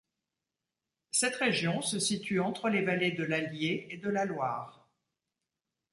[1.11, 4.89] Cette région se situe entre les vallées de l'Allier et de la Loire.